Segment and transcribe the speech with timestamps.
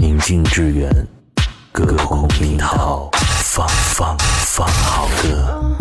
[0.00, 0.88] 宁静致远，
[1.72, 3.10] 隔空听涛，
[3.42, 5.76] 放放放好歌，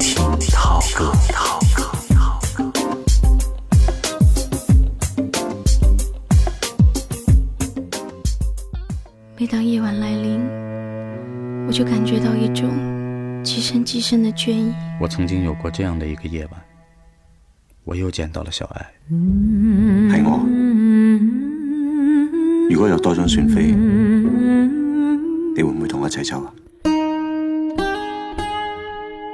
[0.00, 0.16] 听
[0.50, 1.12] 涛歌。
[9.38, 10.40] 每当夜晚来临，
[11.68, 12.68] 我就感觉到一种
[13.44, 14.74] 极深极深的倦意。
[15.00, 16.60] 我曾经有过这样的一个夜晚，
[17.84, 18.84] 我又见到了小爱。
[19.08, 20.49] 係我。
[22.70, 23.62] 如果有多張船飛，
[25.56, 26.54] 你會唔會同我一齊走啊？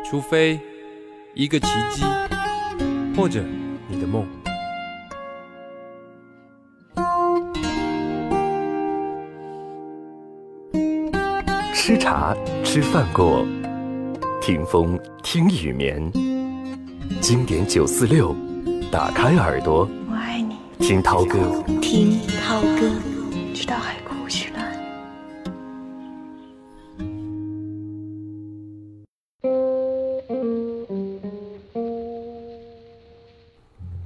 [0.09, 0.59] 除非
[1.35, 2.03] 一个奇迹，
[3.15, 3.45] 或者
[3.89, 4.25] 你的梦。
[11.75, 13.45] 吃茶吃饭过，
[14.41, 16.11] 听风听雨眠。
[17.21, 18.35] 经典九四六，
[18.91, 21.63] 打开耳朵，我爱你，听涛哥。
[21.83, 22.91] 听涛歌，
[23.57, 24.79] 直到海枯石烂。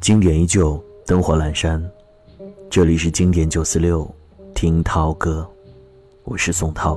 [0.00, 1.84] 经典依旧，灯火阑珊。
[2.70, 4.08] 这里是经典九四六，
[4.54, 5.44] 听涛歌，
[6.22, 6.96] 我是宋涛。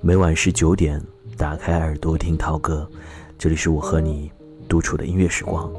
[0.00, 0.98] 每晚十九点，
[1.36, 2.90] 打开耳朵听涛歌。
[3.36, 4.32] 这里是我和你
[4.66, 5.70] 独处的音乐时光。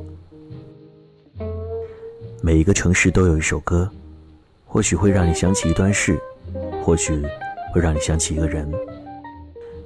[2.44, 3.90] 每一个城市都有一首歌，
[4.68, 6.20] 或许会让你想起一段事，
[6.84, 7.20] 或许
[7.74, 8.70] 会让你想起一个人。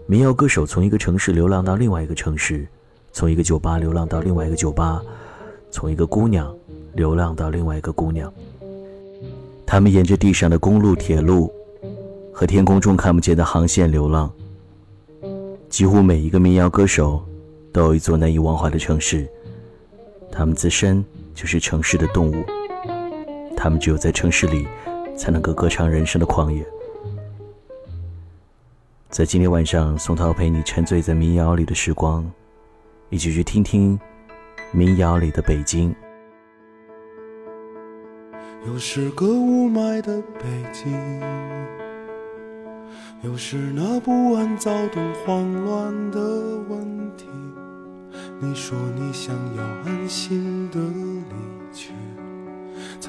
[0.07, 2.67] 民谣歌手从一个城市流浪到另外一个城市，
[3.13, 5.02] 从一个酒吧流浪到另外一个酒吧，
[5.69, 6.53] 从一个姑娘
[6.93, 8.33] 流浪到另外一个姑娘。
[9.65, 11.49] 他们沿着地上的公路、铁路
[12.33, 14.29] 和天空中看不见的航线流浪。
[15.69, 17.23] 几乎每一个民谣歌手
[17.71, 19.25] 都有一座难以忘怀的城市，
[20.29, 21.02] 他们自身
[21.33, 22.43] 就是城市的动物，
[23.55, 24.67] 他们只有在城市里
[25.16, 26.66] 才能够歌唱人生的旷野。
[29.09, 32.30] 在今天晚上，宋涛陪你沉醉在民谣里的时光，
[33.09, 33.99] 一起去听听
[34.71, 35.93] 民谣里的北京。
[38.65, 40.93] 又是个雾霾的北京，
[43.23, 46.20] 又是那不安、躁动、慌乱的
[46.70, 47.26] 问题。
[48.39, 51.92] 你说你想要安心的离去，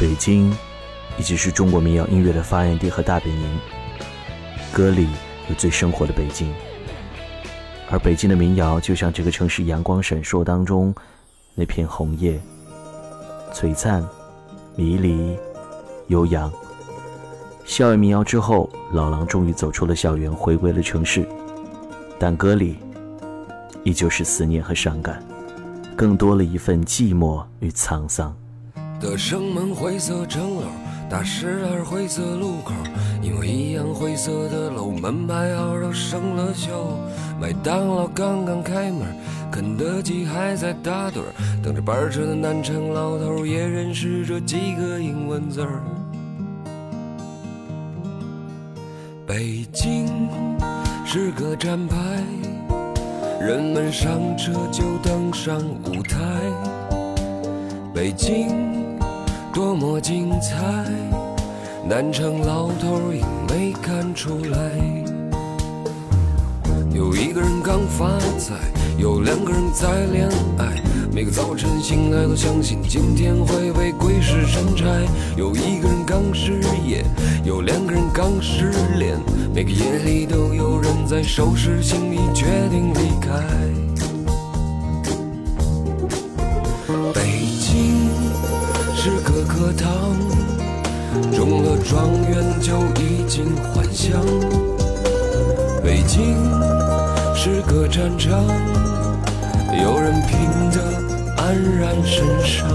[0.00, 0.56] 北京
[1.18, 3.58] 一直是中国民谣音乐的发源地和大本营，
[4.72, 5.08] 歌里
[5.48, 6.54] 有最生活的北京。
[7.90, 10.94] 而北京的民谣，就像这个城市阳光闪烁当中
[11.56, 12.40] 那片红叶，
[13.52, 14.06] 璀璨、
[14.76, 15.36] 迷离、
[16.06, 16.52] 悠扬。
[17.64, 21.26] 校园民谣之后，老狼终于走出了校园，回归了城市，
[22.20, 22.76] 但歌里
[23.82, 25.20] 依旧是思念和伤感，
[25.96, 28.32] 更多了一份寂寞与沧桑。
[29.00, 30.62] 德胜门灰色城楼，
[31.08, 32.72] 大石二灰色路口，
[33.22, 36.70] 因为一样灰色的楼，门牌号都生了锈。
[37.40, 39.06] 麦当劳刚刚开门，
[39.52, 41.32] 肯德基还在打盹儿，
[41.62, 45.80] 等着班车的南城老头也认识这几个英文字儿。
[49.24, 50.28] 北京
[51.06, 51.96] 是个站牌，
[53.40, 56.18] 人们上车就登上舞台。
[57.94, 58.77] 北京
[59.52, 60.56] 多么精彩，
[61.88, 64.58] 南城老头也没看出来。
[66.92, 68.54] 有一个人刚发财，
[68.98, 70.28] 有两个人在恋
[70.58, 70.80] 爱。
[71.12, 74.84] 每个早晨醒来都相信今天会被鬼使神差。
[75.36, 77.04] 有一个人刚失业，
[77.44, 79.18] 有两个人刚失恋。
[79.54, 83.87] 每个夜里都有人在收拾行李，决定离开。
[91.32, 93.44] 中了状元就衣锦
[93.74, 94.20] 还乡。
[95.82, 96.36] 北京
[97.34, 98.44] 是个战场，
[99.82, 100.80] 有人拼得
[101.36, 102.68] 黯然神伤。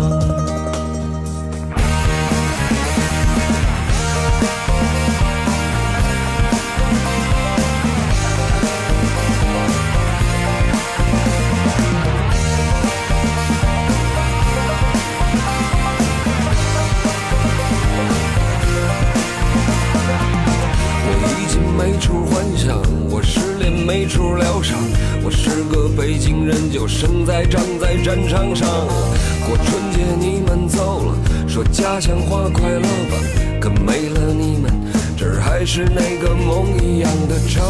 [32.03, 33.15] 说家乡话快乐吧，
[33.61, 34.69] 可没了你们，
[35.17, 37.63] 这儿还是那个梦一样的城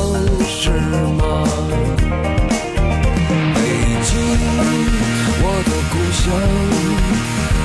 [0.48, 0.72] 市
[1.20, 1.46] 吗？
[3.54, 3.62] 北
[4.02, 4.18] 京，
[5.38, 6.26] 我的故乡，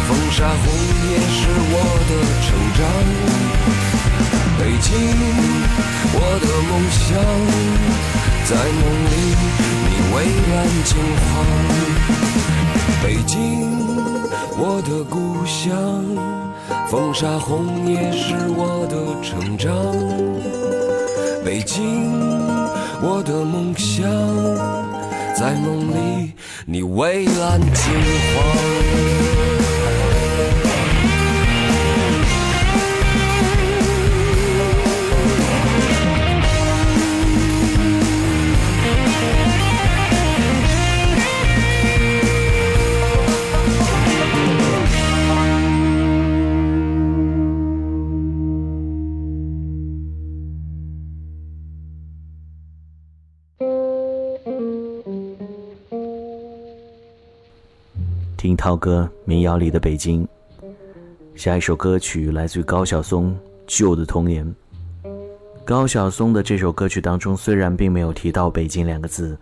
[0.06, 0.62] 风沙红
[1.08, 1.40] 叶是
[1.72, 1.74] 我
[2.04, 2.12] 的
[2.44, 2.80] 成长。
[4.58, 4.92] 北京，
[6.12, 7.16] 我的梦想，
[8.44, 9.88] 在梦里你。
[10.10, 10.90] 蔚蓝金
[11.28, 11.44] 黄，
[13.02, 13.36] 北京，
[14.56, 15.16] 我的故
[15.46, 15.70] 乡，
[16.90, 19.70] 风沙红叶是我的成长。
[21.44, 21.85] 北京，
[23.02, 24.08] 我的梦想，
[25.37, 26.32] 在梦里，
[26.64, 27.93] 你蔚蓝金
[28.35, 29.57] 黄。
[58.48, 60.26] 听涛哥民谣里的北京，
[61.34, 63.30] 下一首歌曲来自于高晓松
[63.66, 64.42] 《旧的童年》。
[65.66, 69.36] 高晓松的这首歌曲当中虽然并没有提到“北京”两个字，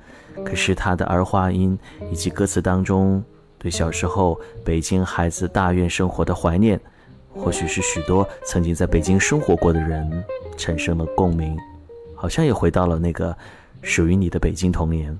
[0.44, 1.79] 可是他的儿化音
[2.11, 3.23] 以及歌词当中
[3.61, 6.81] 对小时候北京孩子大院生活的怀念，
[7.32, 10.25] 或许是许多曾经在北京生活过的人
[10.56, 11.56] 产生了共鸣，
[12.17, 13.37] 好像也回到了那个
[13.82, 15.17] 属于你的北京童年。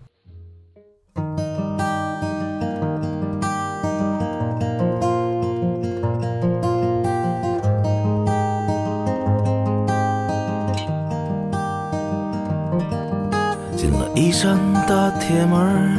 [14.17, 14.57] 一扇
[14.89, 15.99] 大铁门，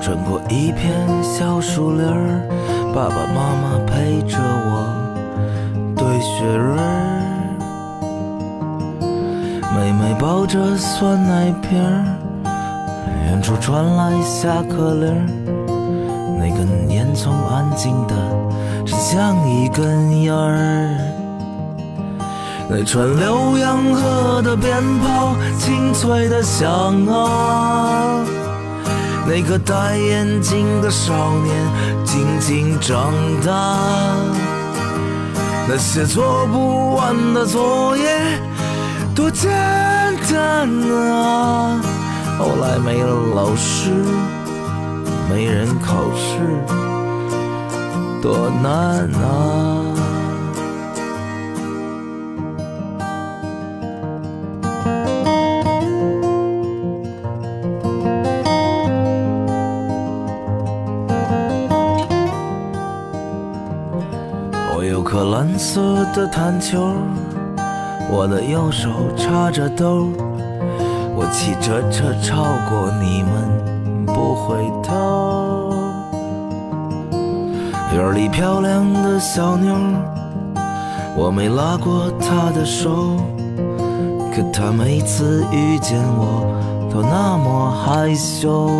[0.00, 0.94] 穿过一片
[1.24, 2.40] 小树林儿，
[2.94, 4.86] 爸爸妈妈陪着我
[5.96, 7.18] 堆雪人儿，
[9.74, 12.06] 妹妹抱着酸奶瓶儿，
[13.24, 15.26] 远处传来下课铃儿，
[16.38, 18.14] 那根烟囱安静的，
[18.86, 21.25] 像一根烟儿。
[22.68, 26.66] 那串浏阳河的鞭炮，清脆的响
[27.06, 28.24] 啊！
[29.24, 33.12] 那个戴眼镜的少年，静静长
[33.44, 33.76] 大。
[35.68, 38.04] 那些做不完的作业，
[39.14, 39.48] 多简
[40.32, 41.80] 单啊！
[42.38, 43.90] 后来没了老师，
[45.30, 46.40] 没人考试，
[48.20, 49.75] 多难啊！
[65.66, 66.92] 色的弹球，
[68.08, 70.10] 我的右手插着兜，
[71.16, 75.74] 我骑着车超过你们不回头。
[77.92, 79.74] 院里漂亮的小妞，
[81.16, 83.16] 我没拉过她的手，
[84.32, 86.46] 可她每次遇见我
[86.94, 88.70] 都那么害羞。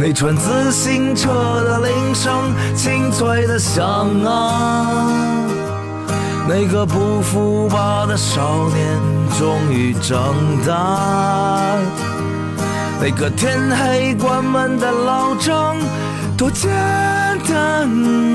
[0.00, 1.28] 那串自行车
[1.64, 3.84] 的铃声，清脆的响
[4.24, 5.44] 啊！
[6.48, 8.96] 那个不服吧的少年
[9.36, 11.76] 终于长大。
[13.00, 15.76] 那个天黑关门的老张，
[16.36, 16.70] 多简
[17.48, 17.90] 单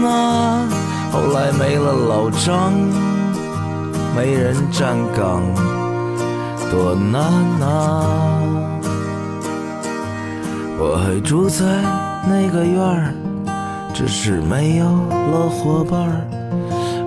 [0.06, 0.68] 啊！
[1.14, 2.74] 后来没了老张，
[4.14, 5.42] 没人站岗，
[6.70, 7.24] 多难
[7.62, 8.53] 啊！
[10.86, 11.66] 我还住在
[12.28, 13.14] 那个院儿，
[13.94, 16.28] 只是没有了伙伴儿。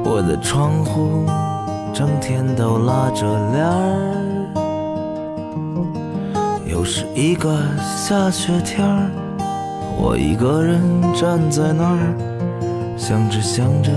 [0.02, 1.26] 我的窗户
[1.92, 4.16] 整天都拉着帘儿。
[6.66, 7.54] 又是一个
[7.84, 9.10] 下雪天儿，
[9.98, 10.80] 我一个人
[11.12, 12.14] 站在那儿，
[12.96, 13.92] 想着想着，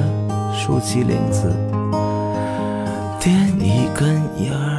[0.54, 1.56] 竖起领子，
[3.18, 4.79] 点一根烟。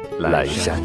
[0.21, 0.79] 阑珊。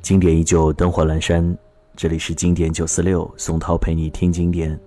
[0.00, 1.56] 经典依旧，灯火阑珊。
[1.96, 4.78] 这里是经典九四六，宋涛陪你听经典，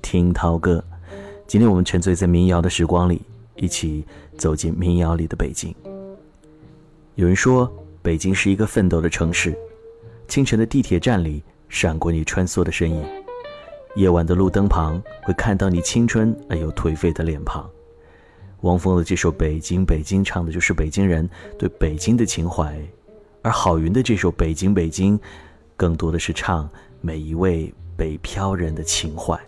[0.00, 0.82] 听涛歌。
[1.46, 3.20] 今天我们沉醉在民谣的时光里，
[3.62, 4.04] 一起
[4.36, 5.72] 走进民谣里的北京。
[7.14, 9.56] 有人说，北京是一个奋斗的城市。
[10.26, 13.04] 清晨的地铁站里，闪过你穿梭的身影；
[13.94, 17.70] 夜晚的路灯旁，会看到你青春而又颓废的脸庞。
[18.62, 22.76] 汪峰的这首《北京北京》，唱的就是北京人对北京的情怀。
[23.42, 25.16] 而郝云的这首《北京北京》，
[25.76, 26.68] 更多的是唱
[27.00, 29.38] 每一位北漂人的情怀。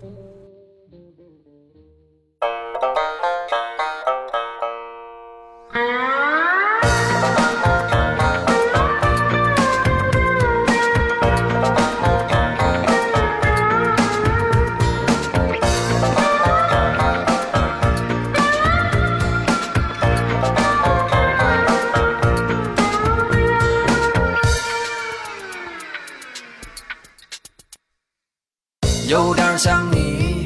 [29.65, 30.45] 像你，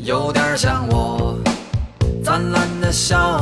[0.00, 1.38] 有点像我，
[2.24, 3.41] 灿烂的笑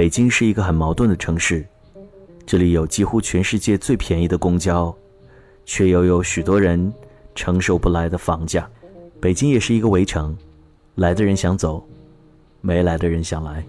[0.00, 1.62] 北京是一个很矛盾的城市，
[2.46, 4.96] 这里有几乎全世界最便宜的公交，
[5.66, 6.90] 却又有许多人
[7.34, 8.66] 承受不来的房价。
[9.20, 10.34] 北京也是一个围城，
[10.94, 11.86] 来的人想走，
[12.62, 13.62] 没来的人想来。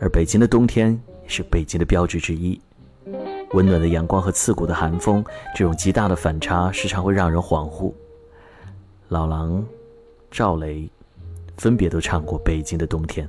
[0.00, 2.58] 而北京的冬天是北京的标志之一，
[3.52, 5.22] 温暖的阳光和刺骨的寒风，
[5.54, 7.92] 这种极大的反差时常会让人恍惚。
[9.08, 9.62] 老狼、
[10.30, 10.88] 赵雷
[11.58, 13.28] 分别都唱过《北京的冬天》。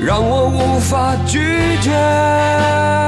[0.00, 1.38] 让我无法拒
[1.80, 3.07] 绝。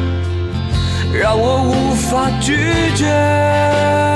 [1.13, 2.55] 让我无法拒
[2.95, 4.10] 绝。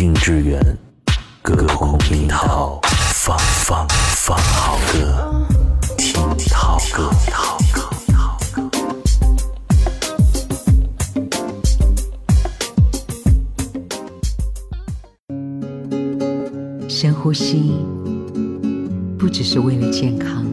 [0.00, 0.58] 听之源，
[1.42, 2.80] 歌空听涛，
[3.12, 3.86] 放放
[4.16, 5.46] 放好歌，
[5.98, 7.10] 听涛歌。
[16.88, 17.74] 深呼吸，
[19.18, 20.46] 不只是为了健康，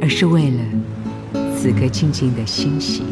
[0.00, 0.64] 而是为了
[1.54, 3.02] 此刻静静的欣喜。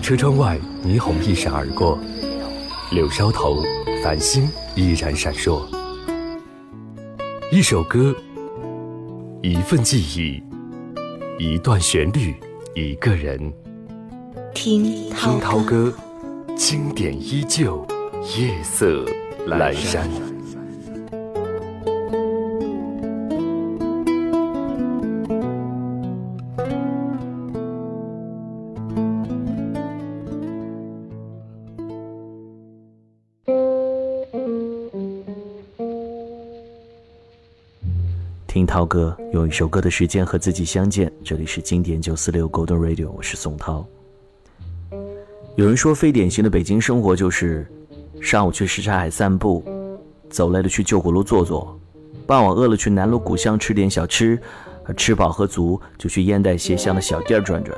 [0.00, 1.98] 车窗外霓虹一闪而过。
[2.92, 3.64] 柳梢头，
[4.02, 5.66] 繁星依然闪烁。
[7.50, 8.14] 一首歌，
[9.42, 10.40] 一份记忆，
[11.36, 12.32] 一段旋律，
[12.76, 13.52] 一个人。
[14.54, 15.92] 听涛歌，
[16.54, 17.84] 经典依旧，
[18.38, 19.04] 夜色
[19.48, 20.08] 阑珊。
[38.76, 43.82] 涛哥用一首歌的时间和自己相见，这里是经典九四六 Golden Radio，我是宋涛。
[45.54, 47.66] 有人说，非典型的北京生活就是
[48.20, 49.64] 上午去什刹海散步，
[50.28, 51.80] 走累了去旧鼓楼坐坐，
[52.26, 54.38] 傍晚饿了去南锣鼓巷吃点小吃，
[54.94, 57.74] 吃饱喝足就去烟袋斜巷的小店转转，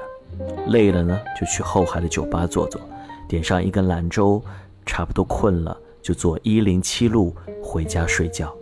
[0.66, 2.80] 累了呢就去后海的酒吧坐坐，
[3.28, 4.42] 点上一根兰州，
[4.84, 7.32] 差不多困了就坐一零七路
[7.62, 8.52] 回家睡觉。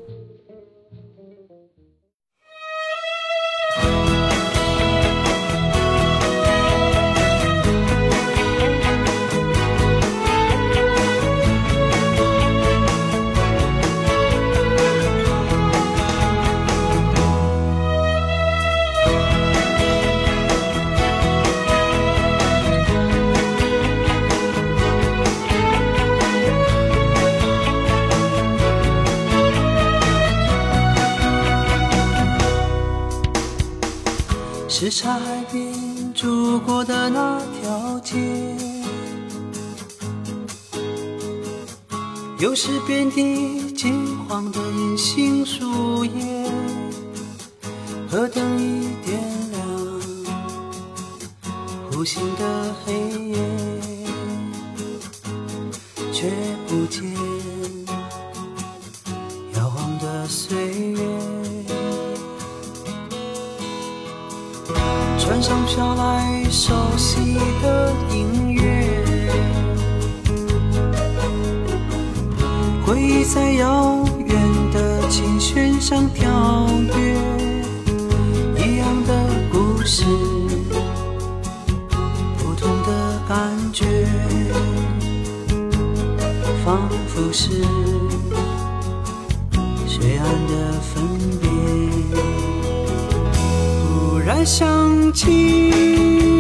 [42.59, 46.51] 是遍地金黄的银杏树叶，
[48.09, 49.21] 河灯一点
[49.53, 49.61] 亮，
[51.93, 52.95] 无形的黑
[53.29, 53.37] 夜，
[56.11, 56.33] 却
[56.67, 57.05] 不见
[59.53, 60.99] 摇晃的岁月。
[65.19, 68.27] 船上飘来熟悉的音
[73.35, 74.37] 在遥远
[74.73, 76.31] 的琴弦上跳
[76.95, 76.95] 跃，
[78.57, 80.05] 一样的故事，
[82.39, 83.85] 不同的感觉，
[86.65, 87.51] 仿佛是
[89.89, 91.03] 水岸的分
[91.41, 91.51] 别。
[93.35, 96.36] 忽然想起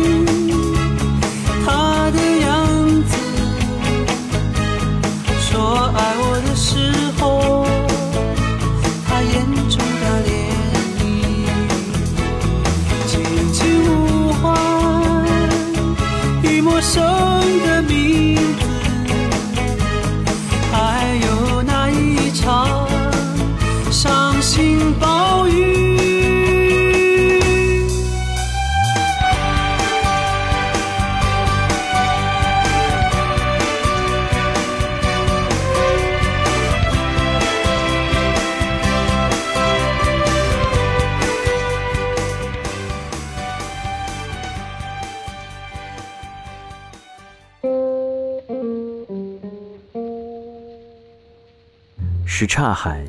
[52.38, 53.02] 什刹海、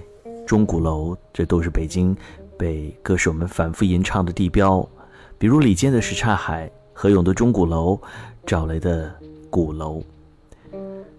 [0.46, 2.16] 钟鼓楼，这都是北京
[2.58, 4.88] 被歌手们反复吟唱的地标。
[5.38, 8.00] 比如李健的什刹海、何勇的钟鼓楼、
[8.46, 9.14] 赵雷的
[9.50, 10.02] 鼓楼。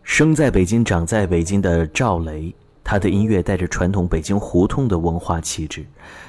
[0.02, 5.84] 生在北京、长在北京的赵雷，他的音乐带着传统北京胡同的文化气质，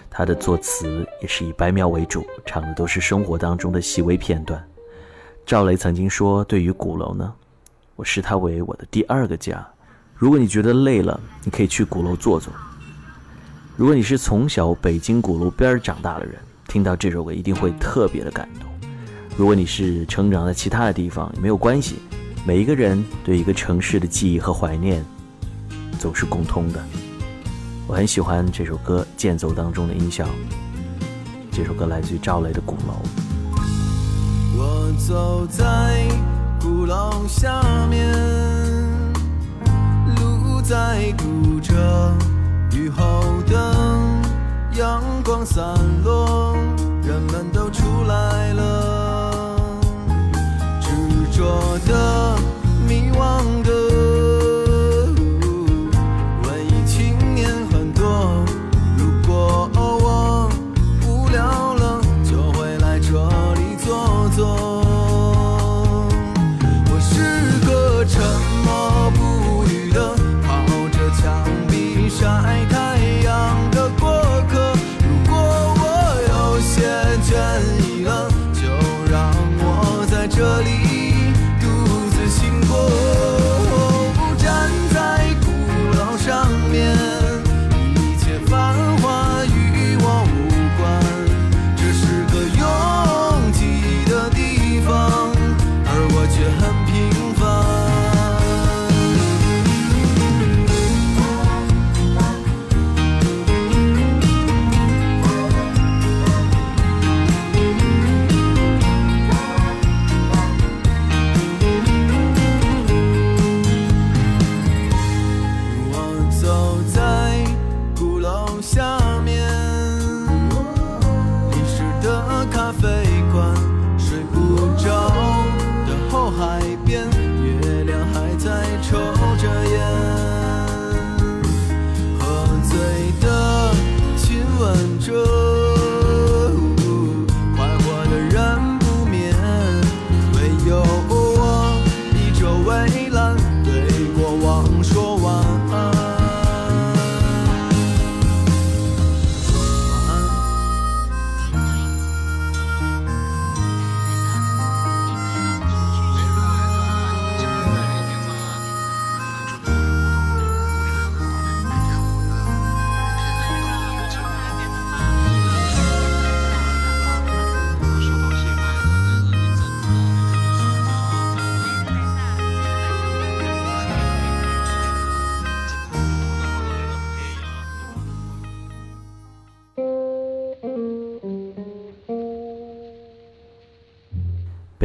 [0.10, 4.62] 他的作词也是以白描为主，唱的都是生活当中的细微片段。
[5.46, 7.34] 赵雷曾经说：“对于鼓楼呢，
[7.96, 9.66] 我视它为我的第二个家。”
[10.20, 12.52] 如果你觉得累了，你可以去鼓楼坐坐。
[13.78, 16.36] 如果你是从小北京鼓楼边长大的人，
[16.68, 18.70] 听到这首歌一定会特别的感动。
[19.38, 22.00] 如果你是成长在其他的地方，也没有关系。
[22.46, 25.06] 每一个人对一个城市的记忆和怀念，
[25.98, 26.84] 总是共通的。
[27.88, 30.28] 我很喜欢这首歌间奏当中的音效。
[31.50, 32.94] 这首歌来自于赵雷的《鼓楼》。
[34.58, 36.06] 我走在
[36.60, 38.69] 鼓楼下面。
[40.70, 41.74] 在鼓着，
[42.74, 43.74] 雨后的，
[44.74, 45.66] 阳光散
[46.04, 46.56] 落，
[47.02, 49.56] 人们都出来了，
[50.80, 50.92] 执
[51.36, 52.36] 着，的，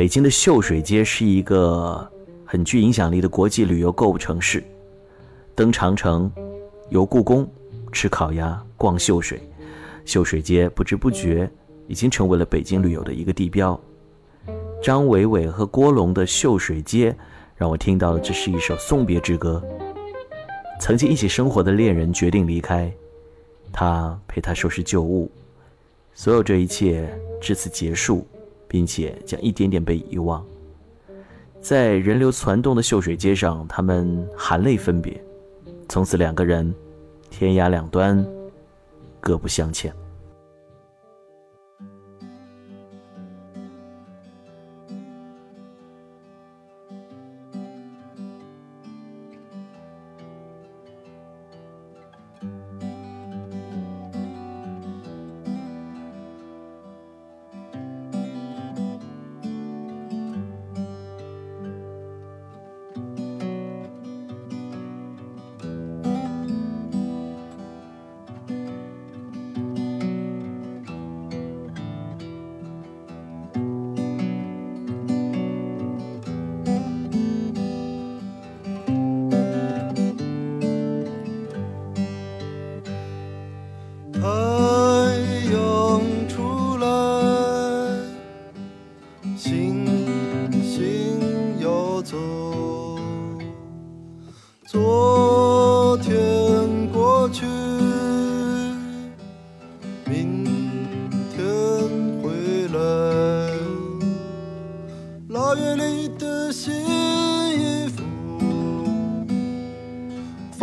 [0.05, 2.07] 北京的秀水街是一个
[2.45, 4.63] 很具影响力的国际旅游购物城市，
[5.55, 6.31] 登长城、
[6.91, 7.51] 游故宫、
[7.91, 9.41] 吃烤鸭、逛秀水，
[10.05, 11.51] 秀水街不知不觉
[11.87, 13.81] 已经成为了北京旅游的一个地标。
[14.83, 17.11] 张伟伟和郭龙的《秀水街》
[17.57, 19.65] 让我听到了，这是一首送别之歌。
[20.83, 22.93] 曾经一起生活的恋人决定离开，
[23.73, 25.33] 他陪他收拾旧物，
[26.13, 27.09] 所有这一切
[27.41, 28.27] 至此结束。
[28.75, 30.45] 并且将一点点被遗忘，
[31.61, 35.23] 在人流攒动的秀水街上，他们含泪分别，
[35.89, 36.75] 从此两个人
[37.31, 38.27] 天涯两端，
[39.21, 39.95] 各不相欠。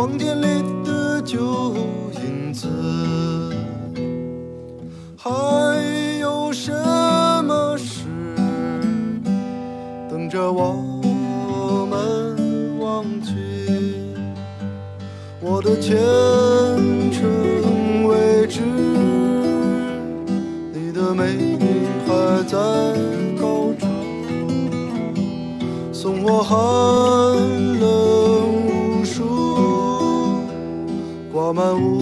[0.02, 1.76] 房间里的旧
[2.24, 2.66] 影子，
[5.16, 5.30] 还
[6.18, 6.72] 有什
[7.44, 8.00] 么事
[10.10, 13.32] 等着我们忘记？
[15.40, 15.96] 我的前
[17.12, 18.60] 程未知，
[20.72, 21.56] 你的美丽
[22.08, 22.58] 还在
[23.40, 23.86] 高处，
[25.92, 27.01] 送我寒。
[31.52, 32.01] 我们。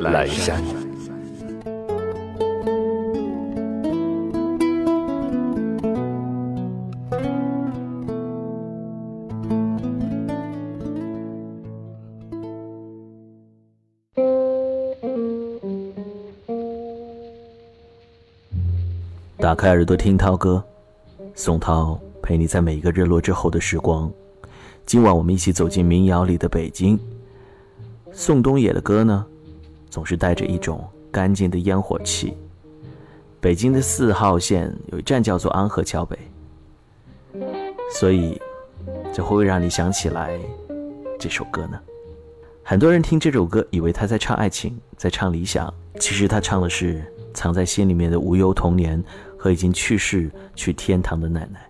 [0.00, 0.62] 阑珊。
[19.38, 20.62] 打开耳朵听涛哥，
[21.34, 24.10] 宋涛陪你在每一个日落之后的时光。
[24.86, 26.98] 今晚我们一起走进民谣里的北京。
[28.12, 29.26] 宋冬野的歌呢，
[29.90, 32.36] 总是带着一种干净的烟火气。
[33.40, 36.18] 北京的四号线有一站叫做安河桥北，
[37.92, 38.40] 所以
[39.12, 40.38] 这会让你想起来
[41.18, 41.80] 这首歌呢。
[42.62, 49.02] 很多人听这首歌，以为他在唱爱情，在唱理想，其实他唱的是藏在心里面的无忧童年
[49.38, 51.69] 和已经去世去天堂的奶奶。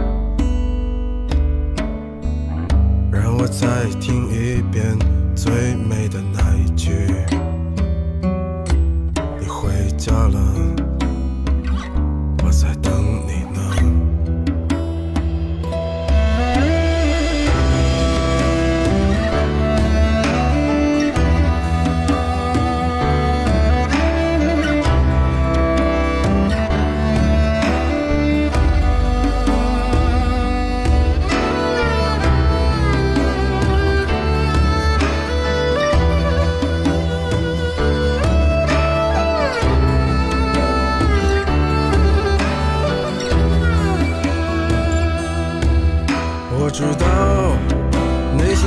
[3.31, 4.99] 让我再听一遍
[5.33, 6.91] 最美的那一句。
[9.39, 10.90] 你回家了。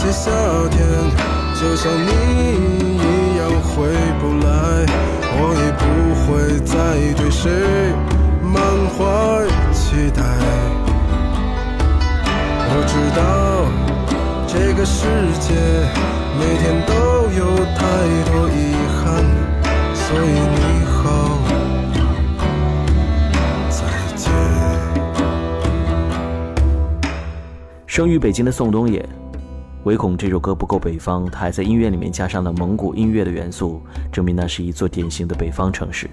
[0.00, 0.30] 那些夏
[0.70, 0.78] 天
[1.56, 2.08] 就像你
[2.94, 3.90] 一样回
[4.20, 4.86] 不来，
[5.34, 5.82] 我已不
[6.22, 6.26] 会
[6.64, 6.70] 再
[7.16, 7.50] 对谁
[8.40, 8.62] 满
[8.94, 9.02] 怀
[9.72, 10.22] 期待。
[12.70, 13.20] 我知道
[14.46, 15.02] 这个世
[15.40, 15.50] 界
[16.38, 16.94] 每天都
[17.36, 17.42] 有
[17.74, 17.82] 太
[18.30, 18.56] 多遗
[19.02, 19.02] 憾，
[19.96, 21.02] 所以你好，
[23.68, 23.82] 再
[24.14, 24.22] 见。
[27.88, 29.04] 生于北京的宋冬野。
[29.88, 33.80] 唯恐这首歌不够北方，他还在音乐里面加上了蒙古音乐的元素，
[34.12, 36.10] 证明那是一座典型的北方城市。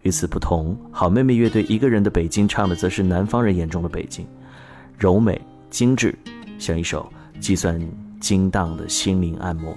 [0.00, 4.26] 与此不同，好妹妹乐队《一个人的北京》唱的则是南方人眼中的北京，
[4.96, 5.38] 柔美
[5.68, 6.18] 精致，
[6.58, 7.06] 像一首
[7.38, 7.78] 计算
[8.18, 9.76] 精当的心灵按摩。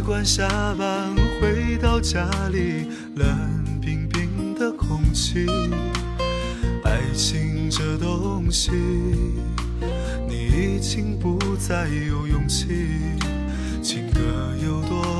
[0.00, 0.48] 习惯下
[0.78, 3.28] 班回到家里，冷
[3.82, 5.46] 冰冰的空气。
[6.82, 8.70] 爱情这东西，
[10.26, 12.68] 你已经不再有勇气。
[13.82, 14.20] 情歌
[14.64, 15.19] 有多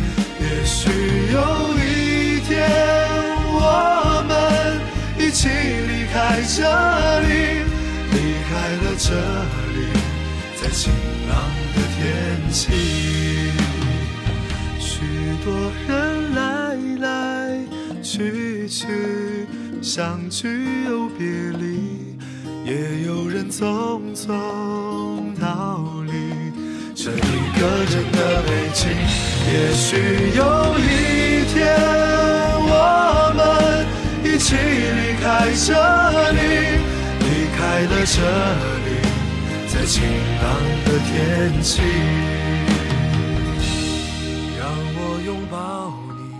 [6.41, 6.63] 离开这
[7.21, 7.27] 里，
[8.11, 8.17] 离
[8.49, 9.13] 开了这
[9.75, 9.77] 里，
[10.59, 10.91] 在晴
[11.29, 11.31] 朗
[11.75, 12.01] 的天
[12.51, 12.61] 气。
[14.79, 15.05] 许
[15.45, 16.41] 多人来
[16.99, 17.07] 来。
[18.01, 19.45] 去去，
[19.81, 21.27] 相聚又别
[21.59, 22.17] 离，
[22.65, 26.11] 也有人匆匆逃离
[26.95, 28.89] 这一个人的北京。
[29.53, 31.77] 也许有一天，
[32.67, 33.30] 我
[34.41, 35.71] 一起离开这
[36.31, 36.39] 里，
[37.19, 38.17] 离开了这
[38.87, 38.89] 里，
[39.67, 40.01] 在晴
[40.41, 40.49] 朗
[40.83, 41.79] 的天气。
[44.57, 46.33] 让我拥抱你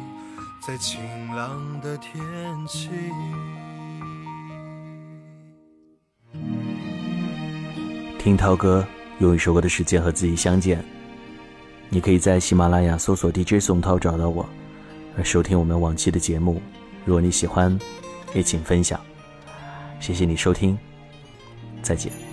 [0.66, 1.00] 在晴
[1.36, 2.12] 朗的天
[2.68, 2.90] 气。
[8.18, 8.84] 听涛哥
[9.20, 10.84] 用一首歌的时间和自己相见，
[11.88, 14.44] 你可以在喜马拉雅搜索 DJ 宋涛找到我，
[15.16, 16.60] 而收听我们往期的节目。
[17.06, 17.78] 如果你喜欢，
[18.34, 19.00] 也请分享。
[20.00, 20.78] 谢谢你收听，
[21.82, 22.31] 再见。